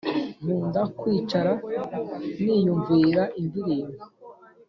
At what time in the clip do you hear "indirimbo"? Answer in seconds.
3.39-4.01